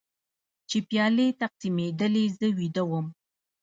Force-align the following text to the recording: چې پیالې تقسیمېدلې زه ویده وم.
چې 0.69 0.77
پیالې 0.89 1.27
تقسیمېدلې 1.41 2.25
زه 2.37 2.47
ویده 2.59 2.83
وم. 2.89 3.05